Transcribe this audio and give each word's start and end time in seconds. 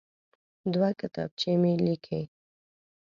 دوه 0.73 0.89
کتابچې 0.99 1.51
مه 1.61 1.71
لیکئ. 1.85 2.23